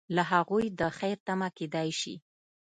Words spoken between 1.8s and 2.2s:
شي.